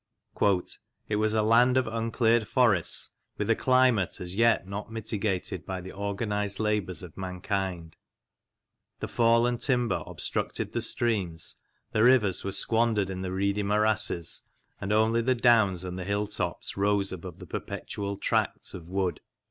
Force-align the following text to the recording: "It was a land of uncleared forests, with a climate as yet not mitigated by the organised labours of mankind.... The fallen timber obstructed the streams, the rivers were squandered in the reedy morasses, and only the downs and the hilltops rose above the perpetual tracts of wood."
"It 1.09 1.17
was 1.17 1.35
a 1.35 1.43
land 1.43 1.77
of 1.77 1.85
uncleared 1.85 2.47
forests, 2.47 3.11
with 3.37 3.51
a 3.51 3.55
climate 3.55 4.19
as 4.19 4.33
yet 4.33 4.67
not 4.67 4.91
mitigated 4.91 5.63
by 5.63 5.79
the 5.79 5.93
organised 5.93 6.59
labours 6.59 7.03
of 7.03 7.15
mankind.... 7.15 7.95
The 8.99 9.07
fallen 9.07 9.59
timber 9.59 10.01
obstructed 10.07 10.73
the 10.73 10.81
streams, 10.81 11.57
the 11.91 12.01
rivers 12.01 12.43
were 12.43 12.51
squandered 12.51 13.11
in 13.11 13.21
the 13.21 13.31
reedy 13.31 13.61
morasses, 13.61 14.41
and 14.79 14.91
only 14.91 15.21
the 15.21 15.35
downs 15.35 15.83
and 15.83 15.99
the 15.99 16.03
hilltops 16.03 16.75
rose 16.75 17.11
above 17.13 17.37
the 17.37 17.45
perpetual 17.45 18.17
tracts 18.17 18.73
of 18.73 18.87
wood." 18.89 19.21